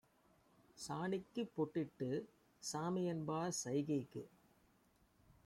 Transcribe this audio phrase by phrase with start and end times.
[0.77, 2.27] சாணிக்குப் பொட்டிட்டுச்
[2.63, 4.23] சாமிஎன்பார் செய்கைக்கு